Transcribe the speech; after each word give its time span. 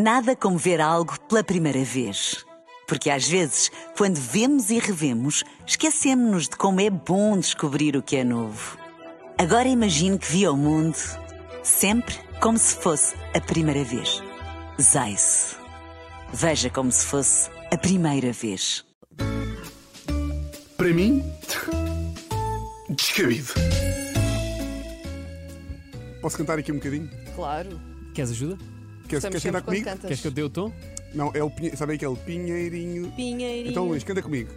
Nada 0.00 0.36
como 0.36 0.56
ver 0.56 0.80
algo 0.80 1.18
pela 1.22 1.42
primeira 1.42 1.82
vez. 1.82 2.46
Porque 2.86 3.10
às 3.10 3.26
vezes, 3.26 3.68
quando 3.96 4.14
vemos 4.14 4.70
e 4.70 4.78
revemos, 4.78 5.42
esquecemos-nos 5.66 6.44
de 6.48 6.56
como 6.56 6.80
é 6.80 6.88
bom 6.88 7.36
descobrir 7.36 7.96
o 7.96 8.02
que 8.02 8.14
é 8.14 8.22
novo. 8.22 8.78
Agora 9.36 9.66
imagine 9.66 10.16
que 10.16 10.30
viu 10.30 10.52
o 10.52 10.56
mundo 10.56 10.96
sempre 11.64 12.14
como 12.40 12.56
se 12.56 12.76
fosse 12.76 13.16
a 13.34 13.40
primeira 13.40 13.82
vez. 13.82 14.22
Zais. 14.80 15.56
Veja 16.32 16.70
como 16.70 16.92
se 16.92 17.04
fosse 17.04 17.50
a 17.72 17.76
primeira 17.76 18.32
vez. 18.32 18.84
Para 20.76 20.90
mim, 20.90 21.24
descabido. 22.90 23.52
Posso 26.22 26.38
cantar 26.38 26.60
aqui 26.60 26.70
um 26.70 26.76
bocadinho? 26.76 27.10
Claro. 27.34 27.80
Queres 28.14 28.30
ajuda? 28.30 28.77
Queres, 29.08 29.24
Estamos 29.24 29.42
queres 29.42 29.42
cantar 29.42 29.42
sempre 29.42 29.62
quando 29.62 29.64
comigo? 29.64 29.84
cantas. 29.84 30.02
Queres 30.02 30.20
que 30.20 30.26
eu 30.28 30.32
dê 30.32 30.42
o 30.42 30.50
tom? 30.50 30.72
Não, 31.14 31.30
é 31.34 31.42
o 31.42 31.50
pinhe... 31.50 31.76
sabe 31.76 31.94
aquele 31.94 32.16
pinheirinho. 32.16 33.10
Pinheirinho. 33.16 33.70
Então, 33.70 33.86
Luís, 33.86 34.04
canta 34.04 34.20
comigo. 34.22 34.50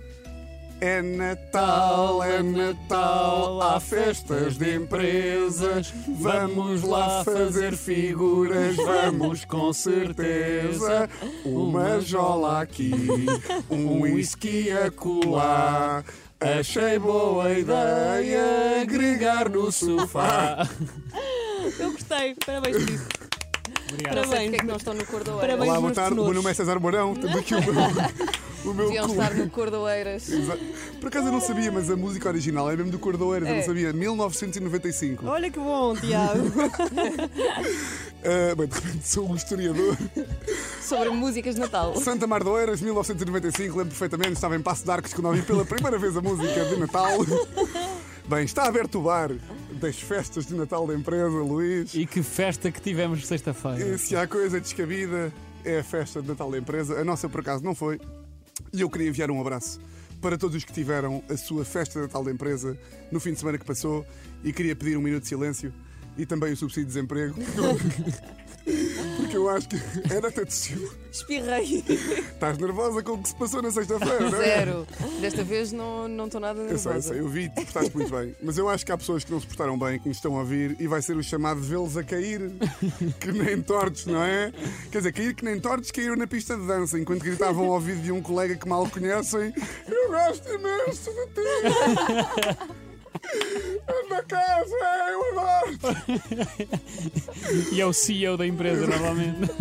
É 0.81 0.99
Natal, 0.99 2.23
é 2.23 2.41
Natal, 2.41 3.61
há 3.61 3.79
festas 3.79 4.57
de 4.57 4.75
empresas. 4.77 5.93
Vamos 6.19 6.81
lá 6.81 7.23
fazer 7.23 7.77
figuras, 7.77 8.75
vamos 8.77 9.45
com 9.45 9.71
certeza. 9.71 11.07
Uma 11.45 12.01
jola 12.01 12.61
aqui, 12.63 12.91
um 13.69 14.01
whisky 14.01 14.71
a 14.71 14.89
colar. 14.89 16.03
Achei 16.39 16.97
boa 16.97 17.51
ideia 17.51 18.81
agregar 18.81 19.47
no 19.49 19.71
sofá. 19.71 20.67
Eu 21.79 21.91
gostei. 21.91 22.35
Parabéns 22.43 22.77
por 22.83 22.89
isso. 22.89 23.07
Obrigado. 23.89 24.15
Parabéns. 24.15 24.15
Não 24.15 24.37
sei 24.37 24.43
porque 24.43 24.55
é 24.55 24.59
que 24.59 24.65
não 24.65 24.75
estão 24.77 24.93
no 24.93 25.05
Cordoeiras. 25.05 25.41
Parabéns. 25.41 25.69
Olá, 25.69 25.79
boa 25.81 25.93
tarde. 25.93 26.19
O 26.19 26.23
meu 26.25 26.33
nome 26.33 26.51
é 26.51 26.53
César 26.53 26.79
Mourão. 26.79 27.13
Aqui 27.37 27.55
o 27.55 27.61
meu, 27.61 27.73
o 28.71 28.73
meu 28.73 28.85
Deviam 28.87 29.05
clube. 29.05 29.21
estar 29.21 29.33
no 29.35 29.49
Cordoeiras. 29.49 30.29
Por 30.99 31.07
acaso 31.07 31.27
eu 31.27 31.31
não 31.31 31.41
sabia, 31.41 31.71
mas 31.71 31.89
a 31.89 31.95
música 31.95 32.29
original 32.29 32.69
é 32.71 32.75
mesmo 32.75 32.91
do 32.91 32.99
Cordoeiras, 32.99 33.47
eu 33.49 33.55
não 33.55 33.61
É. 33.61 33.65
sabia. 33.65 33.91
1995. 33.93 35.25
Olha 35.27 35.49
que 35.49 35.59
bom, 35.59 35.95
Tiago. 35.95 36.41
Ah, 38.23 38.53
bem, 38.55 38.67
de 38.67 38.75
repente 38.75 39.07
sou 39.07 39.27
um 39.27 39.35
historiador. 39.35 39.97
Sobre 40.79 41.09
músicas 41.09 41.55
de 41.55 41.61
Natal. 41.61 41.95
Santa 41.95 42.27
Mar 42.27 42.43
de 42.43 42.49
Oeiras, 42.49 42.79
1995, 42.79 43.75
lembro 43.75 43.89
perfeitamente, 43.89 44.33
estava 44.33 44.55
em 44.55 44.61
Passo 44.61 44.83
de 44.85 44.91
Arcos 44.91 45.11
quando 45.11 45.25
ouvi 45.25 45.41
pela 45.41 45.65
primeira 45.65 45.97
vez 45.97 46.15
a 46.15 46.21
música 46.21 46.65
de 46.65 46.75
Natal. 46.75 47.09
Bem, 48.27 48.45
está 48.45 48.65
aberto 48.65 48.99
o 48.99 49.01
bar 49.01 49.31
das 49.79 49.99
festas 49.99 50.45
de 50.45 50.53
Natal 50.53 50.85
da 50.85 50.93
empresa, 50.93 51.37
Luís. 51.37 51.93
E 51.93 52.05
que 52.05 52.21
festa 52.21 52.71
que 52.71 52.81
tivemos 52.81 53.25
sexta-feira. 53.25 53.97
Se 53.97 54.15
há 54.15 54.27
coisa 54.27 54.59
descabida, 54.59 55.31
é 55.63 55.79
a 55.79 55.83
festa 55.83 56.21
de 56.21 56.27
Natal 56.27 56.51
da 56.51 56.57
empresa. 56.57 56.99
A 56.99 57.03
nossa, 57.03 57.29
por 57.29 57.41
acaso, 57.41 57.63
não 57.63 57.75
foi. 57.75 57.99
E 58.73 58.81
eu 58.81 58.89
queria 58.89 59.09
enviar 59.09 59.31
um 59.31 59.39
abraço 59.39 59.79
para 60.21 60.37
todos 60.37 60.55
os 60.55 60.63
que 60.63 60.71
tiveram 60.71 61.23
a 61.29 61.35
sua 61.35 61.65
festa 61.65 61.99
de 61.99 62.05
Natal 62.05 62.23
da 62.23 62.31
empresa 62.31 62.77
no 63.11 63.19
fim 63.19 63.33
de 63.33 63.39
semana 63.39 63.57
que 63.57 63.65
passou 63.65 64.05
e 64.43 64.53
queria 64.53 64.75
pedir 64.75 64.97
um 64.97 65.01
minuto 65.01 65.23
de 65.23 65.29
silêncio 65.29 65.73
e 66.17 66.25
também 66.25 66.53
o 66.53 66.57
subsídio 66.57 66.85
de 66.85 66.93
desemprego. 66.93 67.35
Porque 69.17 69.37
eu 69.37 69.49
acho 69.49 69.67
que 69.69 69.75
era 70.13 70.27
até 70.27 70.45
possível. 70.45 70.89
Espirrei. 71.11 71.83
Estás 71.87 72.57
nervosa 72.57 73.03
com 73.03 73.11
o 73.13 73.21
que 73.21 73.29
se 73.29 73.35
passou 73.35 73.61
na 73.61 73.69
sexta-feira, 73.71 74.29
não 74.29 74.41
é? 74.41 74.45
Zero. 74.45 74.87
Desta 75.19 75.43
vez 75.43 75.71
não 75.71 76.07
não 76.07 76.25
estou 76.25 76.39
nada 76.39 76.61
Eu 76.61 76.77
sei, 76.77 76.91
eu 76.91 76.93
nervosa. 76.95 77.09
sei, 77.09 77.19
eu 77.19 77.27
vi, 77.27 77.49
tu 77.49 77.55
portaste 77.63 77.95
muito 77.95 78.11
bem. 78.11 78.35
Mas 78.41 78.57
eu 78.57 78.69
acho 78.69 78.85
que 78.85 78.91
há 78.91 78.97
pessoas 78.97 79.23
que 79.23 79.31
não 79.31 79.39
se 79.39 79.47
portaram 79.47 79.77
bem, 79.77 79.99
que 79.99 80.07
nos 80.07 80.17
estão 80.17 80.35
a 80.35 80.39
ouvir, 80.39 80.75
e 80.79 80.87
vai 80.87 81.01
ser 81.01 81.17
o 81.17 81.23
chamado 81.23 81.59
vê-los 81.61 81.97
a 81.97 82.03
cair, 82.03 82.51
que 83.19 83.31
nem 83.31 83.61
tortos, 83.61 84.05
não 84.05 84.23
é? 84.23 84.51
Quer 84.91 84.99
dizer, 84.99 85.11
cair 85.11 85.35
que 85.35 85.43
nem 85.43 85.59
tortos 85.59 85.91
caíram 85.91 86.15
na 86.15 86.27
pista 86.27 86.55
de 86.55 86.65
dança, 86.65 86.97
enquanto 86.97 87.21
gritavam 87.23 87.65
ao 87.65 87.71
ouvido 87.71 88.01
de 88.01 88.11
um 88.11 88.21
colega 88.21 88.55
que 88.55 88.67
mal 88.67 88.87
conhecem: 88.89 89.53
Eu 89.87 90.09
gosto 90.09 90.47
imenso 90.49 91.11
de 91.11 91.25
ti! 91.33 91.41
Adoro! 94.21 95.77
E 97.71 97.81
é 97.81 97.85
o 97.85 97.93
CEO 97.93 98.37
da 98.37 98.45
empresa, 98.45 98.87
normalmente. 98.87 99.51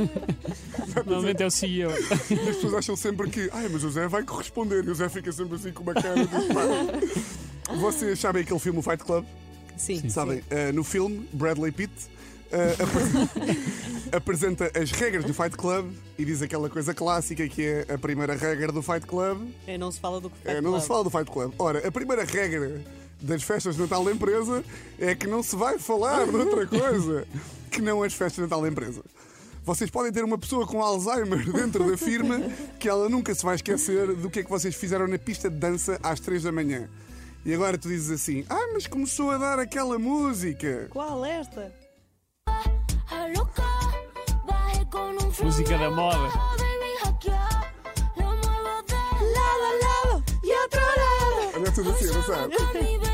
Normalmente 1.06 1.42
é 1.42 1.46
o 1.46 1.50
CEO. 1.50 1.90
E 1.92 2.48
as 2.48 2.56
pessoas 2.56 2.74
acham 2.74 2.96
sempre 2.96 3.30
que, 3.30 3.48
ai, 3.52 3.68
mas 3.68 3.84
o 3.84 3.90
Zé 3.90 4.06
vai 4.08 4.22
corresponder, 4.22 4.84
e 4.84 4.90
o 4.90 4.94
Zé 4.94 5.08
fica 5.08 5.32
sempre 5.32 5.56
assim 5.56 5.72
com 5.72 5.82
uma 5.82 5.94
cara 5.94 6.14
de. 6.24 7.76
Vocês 7.78 8.18
sabem 8.18 8.42
aquele 8.42 8.58
filme 8.58 8.78
o 8.78 8.82
Fight 8.82 9.02
Club? 9.04 9.24
Sim. 9.76 10.08
Sabem, 10.10 10.42
eh, 10.50 10.72
no 10.72 10.84
filme, 10.84 11.26
Bradley 11.32 11.72
Pitt 11.72 11.92
eh, 12.52 12.76
apre- 12.82 13.58
apresenta 14.16 14.70
as 14.78 14.90
regras 14.90 15.24
do 15.24 15.32
Fight 15.32 15.56
Club 15.56 15.90
e 16.18 16.24
diz 16.24 16.42
aquela 16.42 16.68
coisa 16.68 16.92
clássica 16.92 17.48
que 17.48 17.64
é 17.64 17.86
a 17.94 17.96
primeira 17.96 18.34
regra 18.36 18.70
do 18.72 18.82
Fight 18.82 19.06
Club. 19.06 19.48
É, 19.66 19.78
não 19.78 19.90
se 19.90 19.98
fala 20.00 20.20
do 20.20 20.28
que 20.28 20.36
É, 20.44 20.60
não 20.60 20.78
se 20.80 20.86
fala 20.86 21.04
do 21.04 21.10
Fight 21.10 21.30
Club. 21.30 21.54
Ora, 21.58 21.86
a 21.86 21.90
primeira 21.92 22.24
regra 22.24 22.82
das 23.20 23.42
festas 23.42 23.76
de 23.76 23.82
Natal 23.82 24.04
da 24.04 24.12
empresa 24.12 24.64
é 24.98 25.14
que 25.14 25.26
não 25.26 25.42
se 25.42 25.54
vai 25.56 25.78
falar 25.78 26.26
de 26.26 26.36
outra 26.36 26.66
coisa 26.66 27.26
que 27.70 27.80
não 27.80 28.02
as 28.02 28.12
festas 28.12 28.36
de 28.36 28.42
Natal 28.42 28.62
da 28.62 28.68
empresa. 28.68 29.02
Vocês 29.62 29.90
podem 29.90 30.10
ter 30.10 30.24
uma 30.24 30.38
pessoa 30.38 30.66
com 30.66 30.82
Alzheimer 30.82 31.52
dentro 31.52 31.88
da 31.90 31.96
firma 31.96 32.40
que 32.78 32.88
ela 32.88 33.08
nunca 33.08 33.34
se 33.34 33.44
vai 33.44 33.54
esquecer 33.54 34.14
do 34.14 34.30
que 34.30 34.40
é 34.40 34.42
que 34.42 34.50
vocês 34.50 34.74
fizeram 34.74 35.06
na 35.06 35.18
pista 35.18 35.50
de 35.50 35.56
dança 35.56 35.98
às 36.02 36.18
3 36.18 36.42
da 36.44 36.52
manhã. 36.52 36.88
E 37.44 37.54
agora 37.54 37.78
tu 37.78 37.88
dizes 37.88 38.10
assim: 38.10 38.44
Ah, 38.48 38.70
mas 38.72 38.86
começou 38.86 39.30
a 39.30 39.38
dar 39.38 39.58
aquela 39.58 39.98
música. 39.98 40.88
Qual 40.90 41.24
é 41.24 41.36
esta? 41.36 41.72
Música 45.42 45.78
da 45.78 45.90
moda. 45.90 46.50
tudo 51.82 51.90
assim, 51.90 52.06
não 52.06 52.22
sabe? 52.22 52.54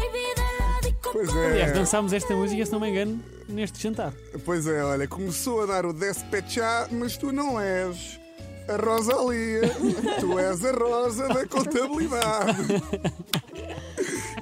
Pois 1.17 1.31
Aliás, 1.31 1.71
é. 1.71 1.73
dançámos 1.73 2.13
esta 2.13 2.37
música, 2.37 2.67
se 2.67 2.71
não 2.71 2.79
me 2.79 2.91
engano, 2.91 3.19
neste 3.49 3.83
jantar. 3.83 4.13
Pois 4.45 4.67
é, 4.67 4.85
olha, 4.85 5.09
começou 5.09 5.63
a 5.63 5.67
dar 5.67 5.87
o 5.87 5.93
despechar, 5.95 6.93
mas 6.93 7.17
tu 7.17 7.33
não 7.33 7.59
és 7.59 8.21
a 8.69 8.77
Rosalia. 8.77 9.63
Tu 10.21 10.39
és 10.39 10.63
a 10.63 10.73
Rosa 10.73 11.27
da 11.29 11.47
contabilidade. 11.47 12.83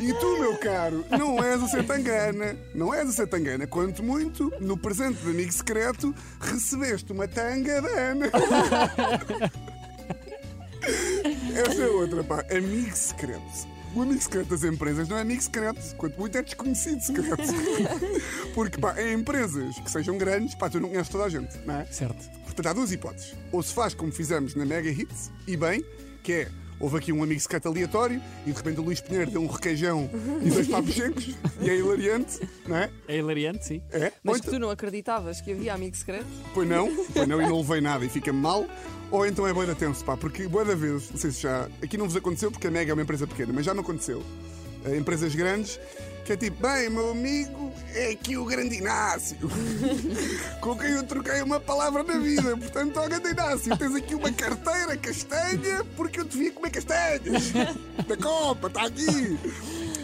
E 0.00 0.12
tu, 0.14 0.36
meu 0.40 0.56
caro, 0.58 1.04
não 1.16 1.40
és 1.44 1.62
o 1.62 1.68
Setangana. 1.68 2.56
Não 2.74 2.92
és 2.92 3.08
o 3.08 3.12
Setangana. 3.12 3.68
Quanto 3.68 4.02
muito, 4.02 4.52
no 4.58 4.76
presente 4.76 5.20
de 5.22 5.30
amigo 5.30 5.52
secreto, 5.52 6.12
recebeste 6.40 7.12
uma 7.12 7.28
tanga 7.28 7.80
da 7.82 7.88
Ana. 7.88 8.30
Essa 11.54 11.82
é 11.82 11.86
outra, 11.86 12.24
pá. 12.24 12.44
Amigo 12.50 12.96
secreto. 12.96 13.73
O 13.94 14.02
amigo 14.02 14.20
secreto 14.20 14.48
das 14.48 14.64
empresas 14.64 15.08
não 15.08 15.16
é 15.16 15.20
amigo 15.20 15.40
secreto, 15.40 15.94
quanto 15.96 16.18
muito 16.18 16.36
é 16.36 16.42
desconhecido 16.42 17.00
secreto. 17.00 17.42
Porque, 18.52 18.76
pá, 18.80 19.00
em 19.00 19.14
empresas 19.20 19.78
que 19.78 19.88
sejam 19.88 20.18
grandes, 20.18 20.56
pá, 20.56 20.68
tu 20.68 20.80
não 20.80 20.88
conheces 20.88 21.08
toda 21.08 21.24
a 21.24 21.28
gente, 21.28 21.56
não 21.64 21.76
é? 21.76 21.84
Certo. 21.86 22.28
Portanto, 22.42 22.66
há 22.66 22.72
duas 22.72 22.90
hipóteses. 22.90 23.36
Ou 23.52 23.62
se 23.62 23.72
faz 23.72 23.94
como 23.94 24.10
fizemos 24.10 24.56
na 24.56 24.66
Mega 24.66 24.90
Hits, 24.90 25.30
e 25.46 25.56
bem, 25.56 25.84
que 26.24 26.32
é. 26.32 26.48
Houve 26.80 26.98
aqui 26.98 27.12
um 27.12 27.22
amigo 27.22 27.40
secreto 27.40 27.68
aleatório 27.68 28.20
e 28.46 28.50
de 28.50 28.56
repente 28.56 28.80
o 28.80 28.82
Luís 28.82 29.00
Pinheiro 29.00 29.30
deu 29.30 29.40
um 29.40 29.46
requeijão 29.46 30.10
e 30.42 30.50
dois 30.50 30.66
papos 30.68 30.94
secos 30.94 31.34
e 31.60 31.70
é 31.70 31.76
hilariante, 31.76 32.40
não 32.66 32.76
é? 32.76 32.90
É 33.08 33.16
hilariante, 33.18 33.64
sim. 33.64 33.82
É? 33.90 34.12
Mas 34.22 34.38
então- 34.38 34.52
tu 34.54 34.58
não 34.58 34.70
acreditavas 34.70 35.40
que 35.40 35.52
havia 35.52 35.72
amigo 35.72 35.96
secreto? 35.96 36.26
Pois 36.52 36.68
não, 36.68 36.88
pois 37.14 37.28
não, 37.28 37.40
e 37.40 37.46
não 37.46 37.58
levei 37.58 37.80
nada 37.80 38.04
e 38.04 38.08
fica-me 38.08 38.38
mal. 38.40 38.66
Ou 39.10 39.24
então 39.26 39.46
é 39.46 39.52
boa 39.52 39.64
da 39.66 39.74
tenso, 39.74 40.04
pá, 40.04 40.16
porque 40.16 40.48
boa 40.48 40.64
da 40.64 40.74
vez, 40.74 41.10
não 41.10 41.16
sei 41.18 41.30
se 41.30 41.42
já. 41.42 41.68
Aqui 41.82 41.96
não 41.96 42.06
vos 42.06 42.16
aconteceu 42.16 42.50
porque 42.50 42.66
a 42.66 42.70
Mega 42.70 42.90
é 42.90 42.94
uma 42.94 43.02
empresa 43.02 43.26
pequena, 43.26 43.52
mas 43.52 43.64
já 43.64 43.72
me 43.72 43.80
aconteceu. 43.80 44.22
Eh, 44.84 44.96
empresas 44.96 45.34
grandes, 45.34 45.80
que 46.24 46.32
é 46.32 46.36
tipo, 46.36 46.66
bem, 46.66 46.90
meu 46.90 47.10
amigo 47.10 47.72
é 47.94 48.10
aqui 48.10 48.36
o 48.36 48.44
grande 48.44 48.76
Inácio, 48.76 49.36
com 50.60 50.76
quem 50.76 50.90
eu 50.90 51.02
troquei 51.04 51.40
uma 51.42 51.58
palavra 51.58 52.02
na 52.02 52.18
vida. 52.18 52.56
Portanto, 52.56 52.96
ó 52.98 53.08
grande 53.08 53.30
Inácio, 53.30 53.76
tens 53.76 53.94
aqui 53.94 54.14
uma 54.14 54.32
carteira 54.32 54.96
castanha 54.96 55.84
porque 55.96 56.20
eu 56.20 56.24
te 56.24 56.36
vi 56.36 56.50
comer 56.50 56.70
castanhas. 56.70 57.52
Da 58.06 58.16
Copa, 58.18 58.66
está 58.66 58.84
aqui. 58.84 59.38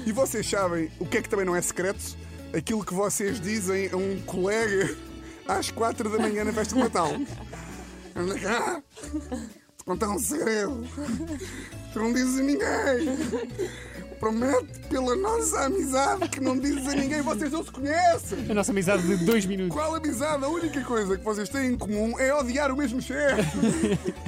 E 0.06 0.12
vocês 0.12 0.48
sabem 0.48 0.90
o 0.98 1.04
que 1.04 1.18
é 1.18 1.22
que 1.22 1.28
também 1.28 1.44
não 1.44 1.54
é 1.54 1.60
secreto? 1.60 2.16
Aquilo 2.56 2.82
que 2.82 2.94
vocês 2.94 3.38
dizem 3.38 3.90
a 3.92 3.96
um 3.96 4.18
colega 4.22 4.96
às 5.46 5.70
quatro 5.70 6.08
da 6.08 6.18
manhã 6.18 6.44
na 6.44 6.52
festa 6.52 6.74
de 6.74 6.80
Natal. 6.80 7.10
Anda 8.16 8.38
cá, 8.40 8.82
te 9.80 9.84
contar 9.84 10.08
um 10.10 10.18
segredo. 10.18 10.86
Tu 11.92 11.98
não 11.98 12.12
dizes 12.12 12.38
a 12.38 12.42
ninguém. 12.42 13.78
Promete 14.18 14.78
pela 14.90 15.16
nossa 15.16 15.64
amizade 15.64 16.28
que 16.28 16.40
não 16.40 16.58
dizes 16.58 16.86
a 16.86 16.94
ninguém, 16.94 17.22
vocês 17.22 17.50
não 17.50 17.64
se 17.64 17.70
conhecem. 17.70 18.50
A 18.50 18.54
nossa 18.54 18.70
amizade 18.70 19.02
de 19.02 19.24
dois 19.24 19.46
minutos. 19.46 19.74
Qual 19.74 19.94
amizade? 19.94 20.44
A 20.44 20.48
única 20.48 20.84
coisa 20.84 21.16
que 21.16 21.24
vocês 21.24 21.48
têm 21.48 21.72
em 21.72 21.78
comum 21.78 22.18
é 22.18 22.32
odiar 22.34 22.70
o 22.70 22.76
mesmo 22.76 23.00
chefe. 23.00 23.58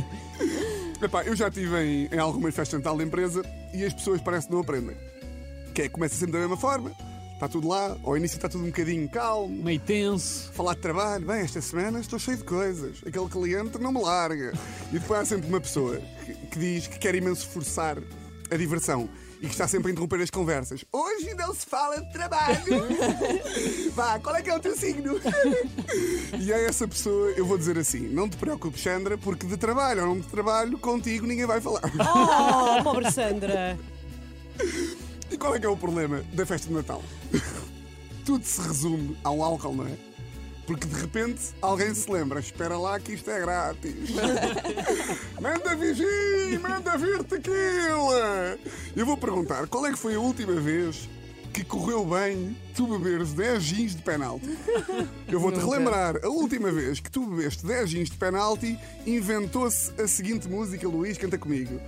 Epá, 1.03 1.23
eu 1.25 1.37
já 1.37 1.49
estive 1.49 1.77
em, 1.83 2.09
em 2.11 2.19
algumas 2.19 2.55
festas 2.55 2.81
de 2.81 2.85
da 2.85 3.05
empresa 3.05 3.43
e 3.75 3.85
as 3.85 3.93
pessoas 3.93 4.21
parece 4.21 4.47
que 4.47 4.53
não 4.53 4.61
aprendem. 4.61 4.97
Que 5.75 5.83
é, 5.83 5.89
começa 5.89 6.15
sempre 6.15 6.33
da 6.33 6.39
mesma 6.39 6.57
forma. 6.57 6.93
Está 7.43 7.51
tudo 7.51 7.67
lá, 7.67 7.97
ao 8.05 8.17
início 8.17 8.37
está 8.37 8.49
tudo 8.49 8.63
um 8.63 8.69
bocadinho 8.69 9.09
calmo, 9.09 9.65
Meio 9.65 9.81
tenso. 9.81 10.49
falar 10.53 10.75
de 10.77 10.81
trabalho, 10.81 11.27
bem, 11.27 11.41
esta 11.41 11.61
semana 11.61 11.99
estou 11.99 12.17
cheio 12.17 12.37
de 12.37 12.45
coisas. 12.45 12.99
Aquele 13.05 13.29
cliente 13.29 13.79
não 13.81 13.91
me 13.91 14.01
larga. 14.01 14.53
E 14.93 15.01
depois 15.01 15.23
há 15.23 15.25
sempre 15.25 15.49
uma 15.49 15.61
pessoa 15.61 16.01
que, 16.25 16.35
que 16.35 16.59
diz 16.61 16.87
que 16.87 17.01
quer 17.01 17.17
imenso 17.17 17.49
forçar 17.49 17.99
a 18.49 18.57
diversão 18.57 19.09
e 19.41 19.47
que 19.47 19.55
está 19.55 19.67
sempre 19.67 19.89
a 19.89 19.91
interromper 19.91 20.21
as 20.21 20.31
conversas. 20.31 20.85
Hoje 20.93 21.35
não 21.35 21.53
se 21.53 21.67
fala 21.67 22.01
de 22.01 22.13
trabalho. 22.13 22.87
Vá, 23.93 24.21
qual 24.21 24.37
é 24.37 24.43
que 24.43 24.49
é 24.49 24.55
o 24.55 24.61
teu 24.61 24.77
signo? 24.77 25.21
e 26.39 26.53
a 26.53 26.59
essa 26.59 26.87
pessoa 26.87 27.33
eu 27.33 27.45
vou 27.45 27.59
dizer 27.59 27.77
assim: 27.77 28.07
não 28.07 28.29
te 28.29 28.37
preocupes, 28.37 28.81
Sandra, 28.81 29.19
porque 29.19 29.49
de 29.49 29.57
trabalho 29.57 30.03
ou 30.03 30.15
não 30.15 30.21
de 30.21 30.29
trabalho, 30.29 30.79
contigo 30.79 31.27
ninguém 31.27 31.47
vai 31.47 31.61
falar. 31.61 31.83
Oh, 31.99 32.85
pobre 32.85 33.11
Sandra. 33.11 33.77
E 35.33 35.39
qual 35.39 35.55
é 35.55 35.59
que 35.59 35.65
é 35.65 35.69
o 35.69 35.77
problema 35.77 36.23
da 36.35 36.45
festa 36.45 36.69
de 36.69 36.75
Natal? 36.75 37.03
Tudo 38.25 38.45
se 38.45 38.61
resume 38.61 39.17
ao 39.25 39.43
álcool, 39.43 39.75
não 39.75 39.87
é? 39.87 39.97
Porque 40.67 40.87
de 40.87 40.95
repente 40.95 41.41
alguém 41.61 41.93
se 41.95 42.11
lembra, 42.11 42.39
espera 42.39 42.79
lá 42.79 43.01
que 43.01 43.15
isto 43.15 43.31
é 43.31 43.41
grátis. 43.41 44.11
manda 45.41 45.75
vir, 45.75 46.61
manda 46.61 46.99
vir 46.99 47.25
tequila. 47.25 48.59
Eu 48.95 49.07
vou 49.07 49.17
perguntar, 49.17 49.67
qual 49.69 49.87
é 49.87 49.93
que 49.93 49.99
foi 49.99 50.15
a 50.15 50.21
última 50.21 50.55
vez 50.61 51.09
que 51.53 51.65
correu 51.65 52.05
bem 52.05 52.57
tu 52.75 52.87
beberes 52.87 53.33
10 53.33 53.63
gins 53.63 53.97
de 53.97 54.03
penalti? 54.03 54.57
Eu 55.29 55.41
vou-te 55.41 55.59
relembrar, 55.59 56.17
a 56.23 56.29
última 56.29 56.71
vez 56.71 57.01
que 57.01 57.11
tu 57.11 57.27
bebeste 57.27 57.67
10 57.67 57.91
gins 57.91 58.11
de 58.11 58.17
penalti, 58.17 58.79
inventou-se 59.07 59.91
a 60.01 60.07
seguinte 60.07 60.47
música, 60.47 60.87
Luís, 60.87 61.17
canta 61.17 61.39
comigo. 61.39 61.81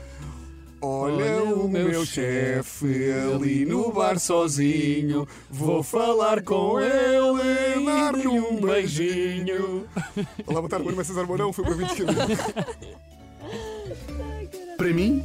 Olha 0.87 1.43
o 1.45 1.67
meu 1.67 2.05
chefe 2.05 3.11
ali 3.11 3.65
no 3.65 3.91
bar 3.91 4.19
sozinho. 4.19 5.27
Vou 5.49 5.83
falar 5.83 6.43
com 6.43 6.79
ele, 6.79 7.87
dar-lhe 7.87 8.29
um 8.29 8.61
beijinho. 8.61 9.89
Olá, 10.47 10.61
boa 10.61 10.69
tarde, 10.69 10.85
meu 10.85 10.93
nome 10.93 11.01
é 11.01 11.05
César 11.05 11.25
Mourão, 11.25 11.55
foi 11.55 11.65
para. 11.65 11.75
Para 14.77 14.89
mim, 14.89 15.25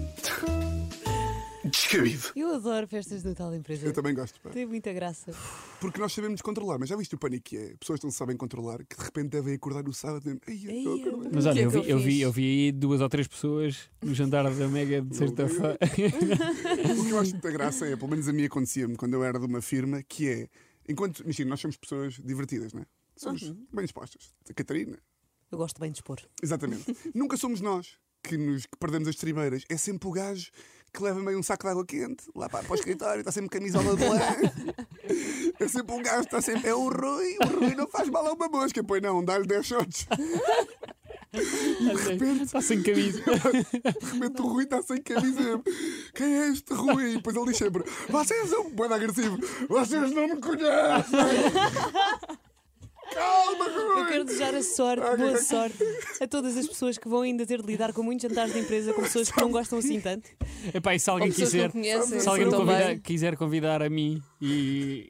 descabido. 1.90 2.24
Eu 2.36 2.56
adoro 2.56 2.88
festas 2.88 3.22
de 3.24 3.30
Natal 3.30 3.50
da 3.52 3.58
empresa. 3.58 3.86
Eu 3.86 3.94
também 3.94 4.14
gosto, 4.14 4.40
pá. 4.42 4.50
Tem 4.50 4.66
muita 4.66 4.92
graça. 4.94 5.32
Porque 5.80 6.00
nós 6.00 6.14
sabemos 6.14 6.42
controlar, 6.42 6.78
mas 6.78 6.90
já 6.90 6.96
viste 6.96 7.16
o 7.16 7.18
pânico 7.18 7.44
que 7.46 7.58
é? 7.58 7.76
Pessoas 7.80 8.00
que 8.00 8.06
não 8.06 8.12
sabem 8.12 8.36
controlar, 8.38 8.84
que 8.86 8.96
de 8.96 9.04
repente 9.04 9.30
devem 9.30 9.54
acordar 9.56 9.84
no 9.84 9.94
sábado 9.94 10.30
e 10.48 10.52
dizem, 10.54 10.72
Ei, 10.76 10.86
eu 10.88 10.96
Ei, 10.96 11.02
acordei." 11.08 11.32
Mas 11.34 11.46
O 11.46 11.50
olha, 11.50 11.60
é 11.62 11.66
eu 11.66 11.70
vi, 11.70 11.90
eu 11.90 12.00
vi, 12.00 12.22
eu 12.22 12.32
vi 12.32 12.44
aí 12.44 12.72
duas 12.72 13.02
ou 13.02 13.10
três 13.10 13.28
pessoas 13.28 13.90
no 14.02 14.14
jantar 14.14 14.44
da 14.54 14.68
Mega 14.68 15.02
de 15.02 15.16
sexta-feira. 15.16 15.78
O 17.00 17.04
que 17.06 17.10
eu 17.12 17.20
acho 17.20 17.32
muita 17.32 17.52
graça 17.52 17.86
é, 17.88 17.96
pelo 17.96 18.10
menos 18.10 18.28
a 18.28 18.34
mim 18.34 18.44
acontecia-me 18.46 18.96
quando 18.96 19.14
eu 19.14 19.24
era 19.24 19.40
de 19.40 19.46
uma 19.46 19.62
firma, 19.62 20.02
que 20.04 20.28
é, 20.28 20.50
enquanto, 20.88 21.24
imagina, 21.24 21.50
nós 21.50 21.60
somos 21.60 21.78
pessoas 21.78 22.16
divertidas, 22.24 22.74
não 22.74 22.82
é? 22.82 22.86
Somos 23.16 23.42
bem 23.74 23.84
dispostas. 23.84 24.34
A 24.50 24.54
Catarina, 24.54 24.98
Eu 25.52 25.58
gosto 25.58 25.80
bem 25.80 25.92
de 25.92 25.98
expor. 25.98 26.20
exatamente. 26.42 26.86
Nunca 27.14 27.36
somos 27.38 27.62
nós 27.62 27.98
que, 28.24 28.38
nos, 28.38 28.66
que 28.66 28.78
perdemos 28.78 29.08
as 29.08 29.16
tribeiras. 29.16 29.64
É 29.70 29.78
sempre 29.78 30.08
o 30.08 30.12
gajo 30.12 30.52
que 30.94 31.04
leva 31.04 31.20
meio 31.20 31.40
um 31.40 31.44
saco 31.44 31.64
de 31.64 31.70
água 31.70 31.86
quente 31.86 32.24
lá 32.36 32.50
para, 32.50 32.64
para 32.64 32.72
o 32.72 32.76
escritório, 32.76 33.20
está 33.20 33.32
sempre 33.32 33.50
camisola 33.50 33.96
de 33.96 34.06
lã. 34.06 34.20
É 35.60 35.68
sempre 35.68 35.94
um 35.94 36.02
gajo 36.02 36.22
está 36.22 36.42
sempre. 36.42 36.70
É 36.70 36.74
o 36.74 36.88
Rui, 36.88 37.36
o 37.44 37.60
Rui 37.60 37.76
não 37.76 37.88
faz 37.88 38.08
mal 38.10 38.26
a 38.26 38.32
uma 38.32 38.48
mosca, 38.48 38.82
pois 38.82 39.02
não, 39.02 39.24
dá-lhe 39.24 39.46
10 39.46 39.66
shots. 39.66 40.08
Está 42.42 42.62
sem 42.62 42.82
camisa. 42.82 43.22
De 44.02 44.06
repente 44.14 44.42
o 44.42 44.48
Rui 44.48 44.64
está 44.64 44.82
sem 44.82 45.02
camisa. 45.02 45.62
Quem 46.16 46.34
é 46.34 46.48
este 46.50 46.74
Rui? 46.74 47.12
E 47.12 47.16
depois 47.18 47.36
ele 47.36 47.46
diz 47.48 47.58
sempre: 47.58 47.84
Vocês 48.10 48.50
são 48.50 48.68
um 48.68 48.84
agressivo, 48.94 49.38
vocês 49.68 50.12
não 50.12 50.28
me 50.28 50.38
conhecem. 50.42 51.20
Calma, 53.20 53.66
Eu 54.00 54.08
quero 54.08 54.24
desejar 54.24 54.56
a 54.56 54.64
sorte, 54.64 55.18
boa 55.18 55.38
sorte 55.38 55.78
a 56.22 56.28
todas 56.28 56.56
as 56.58 56.68
pessoas 56.68 56.98
que 56.98 57.08
vão 57.10 57.22
ainda 57.22 57.46
ter 57.46 57.62
de 57.62 57.68
lidar 57.68 57.92
com 57.92 58.02
muitos 58.02 58.24
jantares 58.30 58.54
de 58.54 58.60
empresa 58.60 58.94
com 58.94 59.02
pessoas 59.02 59.30
que 59.30 59.42
não 59.42 59.52
gostam 59.52 59.80
assim 59.80 60.00
tanto. 60.00 60.30
Epá, 60.74 60.96
e 60.96 61.00
se 61.00 61.10
Ou 61.10 61.16
alguém 61.18 61.30
pessoas 61.32 61.50
que 61.52 61.56
quiser, 61.58 61.72
conhecem, 61.72 62.20
se 62.22 62.28
alguém 62.30 62.46
me 62.46 62.52
convidar- 62.54 62.80
também, 62.82 63.00
quiser 63.00 63.36
convidar 63.36 63.82
a 63.84 63.90
mim 63.90 64.22
e, 64.42 65.10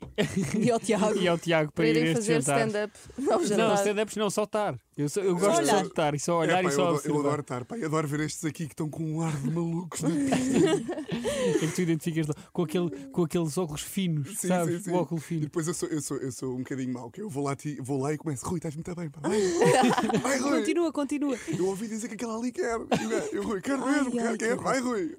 E 0.59 0.71
ao 0.71 0.79
Tiago. 0.79 1.15
e 1.19 1.27
ao 1.27 1.37
Tiago 1.37 1.71
para 1.71 1.87
ir 1.87 1.91
irem 1.95 2.03
este 2.05 2.15
fazer 2.15 2.39
stand-up 2.39 2.93
Não, 3.17 3.41
stand-ups 3.43 4.15
não, 4.15 4.29
só 4.29 4.43
estar. 4.43 4.75
Eu, 4.97 5.07
só- 5.07 5.21
eu 5.21 5.33
gosto 5.35 5.59
olhar. 5.61 5.75
só 5.75 5.81
de 5.81 5.87
estar 5.87 6.13
e 6.15 6.19
só 6.19 6.39
olhar 6.39 6.59
É, 6.59 6.63
pá, 6.63 6.69
e 6.69 6.71
só 6.73 6.81
eu, 6.81 6.87
adoro, 6.87 6.93
eu 6.93 6.95
observar. 6.97 7.19
adoro 7.19 7.41
estar, 7.41 7.65
pá, 7.65 7.77
eu 7.77 7.85
adoro 7.85 8.07
ver 8.07 8.19
estes 8.21 8.43
aqui 8.43 8.65
que 8.65 8.73
estão 8.73 8.89
com 8.89 9.03
um 9.03 9.21
ar 9.21 9.35
de 9.37 9.49
malucos. 9.49 10.01
né? 10.01 10.09
É 11.49 11.53
que 11.67 11.67
tu 11.73 11.81
identificas 11.81 12.27
lá, 12.27 12.35
com, 12.51 12.63
aquele, 12.63 12.89
com 13.11 13.23
aqueles 13.23 13.57
óculos 13.57 13.81
finos, 13.81 14.37
Sim, 14.37 14.47
sabes? 14.49 14.77
sim, 14.77 14.83
sim. 14.83 14.91
O 14.91 14.95
óculo 14.95 15.19
E 15.19 15.23
fino. 15.23 15.41
depois 15.41 15.67
eu 15.67 15.73
sou, 15.73 15.87
eu, 15.89 16.01
sou, 16.01 16.17
eu 16.17 16.31
sou 16.31 16.53
um 16.55 16.59
bocadinho 16.59 16.93
mau, 16.93 17.09
que 17.09 17.21
eu 17.21 17.29
vou 17.29 17.43
lá, 17.43 17.55
ti- 17.55 17.79
vou 17.81 17.99
lá 17.99 18.13
e 18.13 18.17
começo: 18.17 18.45
Rui, 18.45 18.57
estás 18.57 18.75
muito 18.75 18.93
bem, 18.93 19.09
pá. 19.09 19.21
Vai, 19.21 19.39
vai 20.21 20.37
Rui. 20.37 20.59
Continua, 20.59 20.91
continua. 20.91 21.37
Eu 21.57 21.67
ouvi 21.67 21.87
dizer 21.87 22.07
que 22.09 22.13
aquela 22.15 22.37
ali 22.37 22.51
quer. 22.51 22.75
E 22.79 23.07
gajo, 23.07 23.29
Eu, 23.31 23.43
Rui, 23.43 23.61
quero 23.61 23.85
mesmo, 23.85 24.11
quero, 24.11 24.31
que 24.37 24.45
quero. 24.45 24.61
Vai, 24.61 24.79
Rui. 24.79 25.15